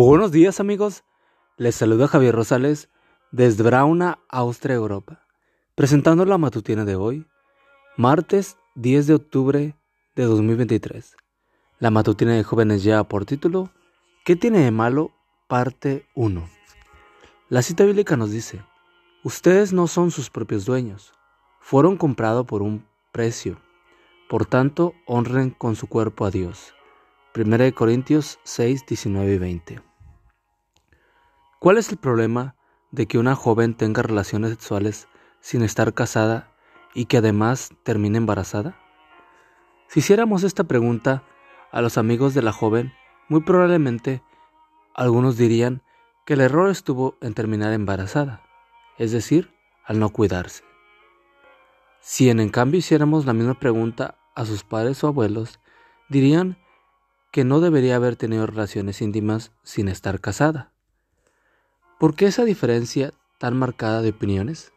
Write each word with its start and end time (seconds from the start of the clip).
Buenos 0.00 0.30
días 0.30 0.60
amigos, 0.60 1.02
les 1.56 1.74
saluda 1.74 2.06
Javier 2.06 2.32
Rosales 2.32 2.88
desde 3.32 3.64
Brauna, 3.64 4.20
Austria, 4.28 4.76
Europa, 4.76 5.26
presentando 5.74 6.24
la 6.24 6.38
matutina 6.38 6.84
de 6.84 6.94
hoy, 6.94 7.26
martes 7.96 8.58
10 8.76 9.08
de 9.08 9.14
octubre 9.14 9.76
de 10.14 10.22
2023. 10.22 11.16
La 11.80 11.90
matutina 11.90 12.34
de 12.34 12.44
jóvenes 12.44 12.84
ya 12.84 13.02
por 13.02 13.24
título, 13.24 13.72
¿Qué 14.24 14.36
tiene 14.36 14.60
de 14.60 14.70
malo? 14.70 15.10
Parte 15.48 16.06
1. 16.14 16.48
La 17.48 17.62
cita 17.62 17.84
bíblica 17.84 18.16
nos 18.16 18.30
dice, 18.30 18.62
ustedes 19.24 19.72
no 19.72 19.88
son 19.88 20.12
sus 20.12 20.30
propios 20.30 20.64
dueños, 20.64 21.12
fueron 21.58 21.96
comprados 21.96 22.46
por 22.46 22.62
un 22.62 22.86
precio, 23.10 23.60
por 24.28 24.46
tanto 24.46 24.94
honren 25.08 25.50
con 25.50 25.74
su 25.74 25.88
cuerpo 25.88 26.24
a 26.24 26.30
Dios. 26.30 26.72
1 27.34 27.74
Corintios 27.74 28.38
6, 28.44 28.84
19 28.86 29.34
y 29.34 29.38
20. 29.38 29.87
¿Cuál 31.60 31.76
es 31.76 31.90
el 31.90 31.96
problema 31.96 32.54
de 32.92 33.08
que 33.08 33.18
una 33.18 33.34
joven 33.34 33.74
tenga 33.74 34.00
relaciones 34.00 34.50
sexuales 34.50 35.08
sin 35.40 35.62
estar 35.62 35.92
casada 35.92 36.52
y 36.94 37.06
que 37.06 37.16
además 37.16 37.70
termine 37.82 38.18
embarazada? 38.18 38.78
Si 39.88 39.98
hiciéramos 39.98 40.44
esta 40.44 40.62
pregunta 40.62 41.24
a 41.72 41.82
los 41.82 41.98
amigos 41.98 42.32
de 42.32 42.42
la 42.42 42.52
joven, 42.52 42.92
muy 43.28 43.40
probablemente 43.40 44.22
algunos 44.94 45.36
dirían 45.36 45.82
que 46.24 46.34
el 46.34 46.42
error 46.42 46.70
estuvo 46.70 47.16
en 47.20 47.34
terminar 47.34 47.72
embarazada, 47.72 48.40
es 48.96 49.10
decir, 49.10 49.52
al 49.84 49.98
no 49.98 50.10
cuidarse. 50.10 50.62
Si 52.00 52.30
en, 52.30 52.38
en 52.38 52.50
cambio 52.50 52.78
hiciéramos 52.78 53.26
la 53.26 53.32
misma 53.32 53.58
pregunta 53.58 54.16
a 54.36 54.44
sus 54.44 54.62
padres 54.62 55.02
o 55.02 55.08
abuelos, 55.08 55.58
dirían 56.08 56.56
que 57.32 57.42
no 57.42 57.58
debería 57.58 57.96
haber 57.96 58.14
tenido 58.14 58.46
relaciones 58.46 59.02
íntimas 59.02 59.50
sin 59.64 59.88
estar 59.88 60.20
casada. 60.20 60.72
¿Por 61.98 62.14
qué 62.14 62.26
esa 62.26 62.44
diferencia 62.44 63.12
tan 63.38 63.56
marcada 63.56 64.02
de 64.02 64.10
opiniones? 64.10 64.72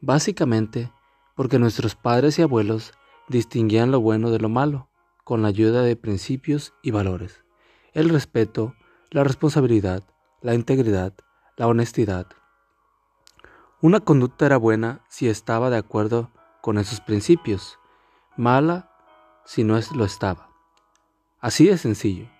Básicamente 0.00 0.90
porque 1.34 1.58
nuestros 1.58 1.96
padres 1.96 2.38
y 2.38 2.42
abuelos 2.42 2.94
distinguían 3.28 3.90
lo 3.90 4.00
bueno 4.00 4.30
de 4.30 4.38
lo 4.38 4.48
malo 4.48 4.88
con 5.22 5.42
la 5.42 5.48
ayuda 5.48 5.82
de 5.82 5.96
principios 5.96 6.72
y 6.80 6.92
valores, 6.92 7.44
el 7.92 8.08
respeto, 8.08 8.74
la 9.10 9.22
responsabilidad, 9.22 10.02
la 10.40 10.54
integridad, 10.54 11.12
la 11.58 11.66
honestidad. 11.66 12.26
Una 13.82 14.00
conducta 14.00 14.46
era 14.46 14.56
buena 14.56 15.04
si 15.10 15.28
estaba 15.28 15.68
de 15.68 15.76
acuerdo 15.76 16.30
con 16.62 16.78
esos 16.78 17.02
principios, 17.02 17.78
mala 18.34 18.90
si 19.44 19.62
no 19.62 19.78
lo 19.94 20.06
estaba. 20.06 20.48
Así 21.38 21.66
de 21.66 21.76
sencillo. 21.76 22.30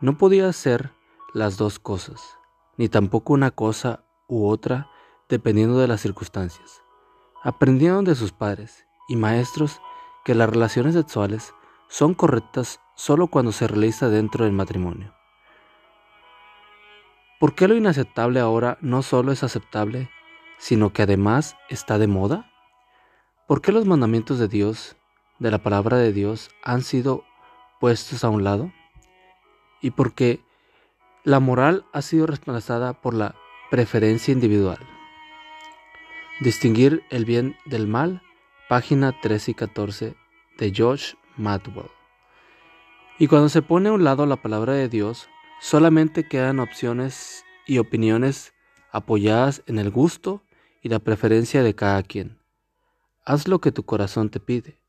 No 0.00 0.16
podía 0.16 0.50
ser 0.54 0.92
las 1.34 1.58
dos 1.58 1.78
cosas, 1.78 2.39
ni 2.80 2.88
tampoco 2.88 3.34
una 3.34 3.50
cosa 3.50 4.06
u 4.26 4.48
otra 4.48 4.88
dependiendo 5.28 5.78
de 5.78 5.86
las 5.86 6.00
circunstancias. 6.00 6.82
Aprendieron 7.42 8.06
de 8.06 8.14
sus 8.14 8.32
padres 8.32 8.86
y 9.06 9.16
maestros 9.16 9.82
que 10.24 10.34
las 10.34 10.48
relaciones 10.48 10.94
sexuales 10.94 11.52
son 11.90 12.14
correctas 12.14 12.80
solo 12.94 13.26
cuando 13.26 13.52
se 13.52 13.68
realiza 13.68 14.08
dentro 14.08 14.46
del 14.46 14.54
matrimonio. 14.54 15.12
¿Por 17.38 17.54
qué 17.54 17.68
lo 17.68 17.76
inaceptable 17.76 18.40
ahora 18.40 18.78
no 18.80 19.02
solo 19.02 19.30
es 19.30 19.42
aceptable, 19.44 20.08
sino 20.56 20.94
que 20.94 21.02
además 21.02 21.56
está 21.68 21.98
de 21.98 22.06
moda? 22.06 22.50
¿Por 23.46 23.60
qué 23.60 23.72
los 23.72 23.84
mandamientos 23.84 24.38
de 24.38 24.48
Dios, 24.48 24.96
de 25.38 25.50
la 25.50 25.58
palabra 25.58 25.98
de 25.98 26.14
Dios, 26.14 26.48
han 26.64 26.80
sido 26.80 27.24
puestos 27.78 28.24
a 28.24 28.30
un 28.30 28.42
lado 28.42 28.72
y 29.82 29.90
porque 29.90 30.42
la 31.24 31.38
moral 31.38 31.84
ha 31.92 32.00
sido 32.00 32.26
reemplazada 32.26 32.94
por 32.94 33.14
la 33.14 33.34
preferencia 33.70 34.32
individual. 34.32 34.78
Distinguir 36.40 37.02
el 37.10 37.26
bien 37.26 37.56
del 37.66 37.86
mal, 37.86 38.22
página 38.68 39.18
13 39.20 39.50
y 39.50 39.54
14 39.54 40.14
de 40.58 40.72
George 40.72 41.16
Madwell. 41.36 41.90
Y 43.18 43.26
cuando 43.26 43.50
se 43.50 43.60
pone 43.60 43.90
a 43.90 43.92
un 43.92 44.02
lado 44.02 44.24
la 44.24 44.36
palabra 44.36 44.72
de 44.72 44.88
Dios, 44.88 45.28
solamente 45.60 46.26
quedan 46.26 46.58
opciones 46.58 47.44
y 47.66 47.76
opiniones 47.76 48.54
apoyadas 48.90 49.62
en 49.66 49.78
el 49.78 49.90
gusto 49.90 50.42
y 50.80 50.88
la 50.88 51.00
preferencia 51.00 51.62
de 51.62 51.74
cada 51.74 52.02
quien. 52.02 52.38
Haz 53.26 53.46
lo 53.46 53.60
que 53.60 53.72
tu 53.72 53.84
corazón 53.84 54.30
te 54.30 54.40
pide. 54.40 54.80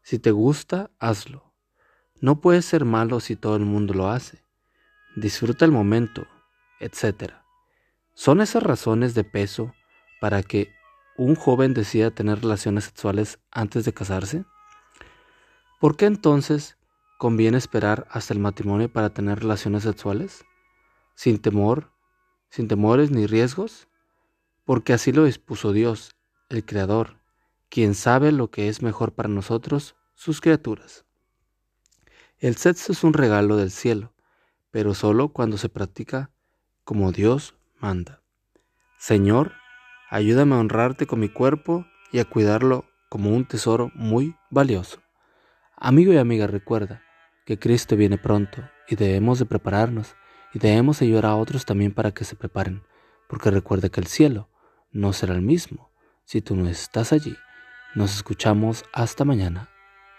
Si 0.00 0.18
te 0.18 0.30
gusta, 0.30 0.90
hazlo. 0.98 1.52
No 2.22 2.40
puede 2.40 2.62
ser 2.62 2.86
malo 2.86 3.20
si 3.20 3.36
todo 3.36 3.56
el 3.56 3.66
mundo 3.66 3.92
lo 3.92 4.08
hace. 4.08 4.42
Disfruta 5.20 5.66
el 5.66 5.70
momento, 5.70 6.26
etc. 6.78 7.34
¿Son 8.14 8.40
esas 8.40 8.62
razones 8.62 9.12
de 9.12 9.22
peso 9.22 9.74
para 10.18 10.42
que 10.42 10.72
un 11.18 11.34
joven 11.34 11.74
decida 11.74 12.10
tener 12.10 12.40
relaciones 12.40 12.84
sexuales 12.84 13.38
antes 13.50 13.84
de 13.84 13.92
casarse? 13.92 14.46
¿Por 15.78 15.98
qué 15.98 16.06
entonces 16.06 16.78
conviene 17.18 17.58
esperar 17.58 18.08
hasta 18.10 18.32
el 18.32 18.40
matrimonio 18.40 18.90
para 18.90 19.10
tener 19.10 19.40
relaciones 19.40 19.82
sexuales? 19.82 20.42
¿Sin 21.14 21.38
temor? 21.38 21.92
¿Sin 22.48 22.66
temores 22.66 23.10
ni 23.10 23.26
riesgos? 23.26 23.88
Porque 24.64 24.94
así 24.94 25.12
lo 25.12 25.24
dispuso 25.24 25.74
Dios, 25.74 26.16
el 26.48 26.64
Creador, 26.64 27.18
quien 27.68 27.94
sabe 27.94 28.32
lo 28.32 28.50
que 28.50 28.68
es 28.68 28.80
mejor 28.80 29.12
para 29.12 29.28
nosotros, 29.28 29.96
sus 30.14 30.40
criaturas. 30.40 31.04
El 32.38 32.56
sexo 32.56 32.92
es 32.92 33.04
un 33.04 33.12
regalo 33.12 33.58
del 33.58 33.70
cielo, 33.70 34.14
pero 34.70 34.94
solo 34.94 35.28
cuando 35.28 35.58
se 35.58 35.68
practica 35.68 36.30
como 36.84 37.12
Dios 37.12 37.54
manda. 37.78 38.22
Señor, 38.98 39.52
ayúdame 40.10 40.54
a 40.54 40.58
honrarte 40.58 41.06
con 41.06 41.20
mi 41.20 41.28
cuerpo 41.28 41.86
y 42.12 42.18
a 42.18 42.24
cuidarlo 42.24 42.84
como 43.08 43.30
un 43.30 43.44
tesoro 43.46 43.90
muy 43.94 44.36
valioso. 44.50 45.00
Amigo 45.76 46.12
y 46.12 46.18
amiga, 46.18 46.46
recuerda 46.46 47.02
que 47.46 47.58
Cristo 47.58 47.96
viene 47.96 48.18
pronto 48.18 48.62
y 48.88 48.96
debemos 48.96 49.38
de 49.38 49.46
prepararnos 49.46 50.14
y 50.52 50.58
debemos 50.58 51.00
ayudar 51.02 51.26
a 51.26 51.36
otros 51.36 51.64
también 51.64 51.92
para 51.92 52.12
que 52.12 52.24
se 52.24 52.36
preparen, 52.36 52.82
porque 53.28 53.50
recuerda 53.50 53.88
que 53.88 54.00
el 54.00 54.06
cielo 54.06 54.48
no 54.92 55.12
será 55.12 55.34
el 55.34 55.42
mismo 55.42 55.90
si 56.24 56.40
tú 56.42 56.54
no 56.56 56.68
estás 56.68 57.12
allí. 57.12 57.36
Nos 57.94 58.14
escuchamos 58.14 58.84
hasta 58.92 59.24
mañana. 59.24 59.68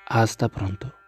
Hasta 0.08 0.50
pronto. 0.50 1.01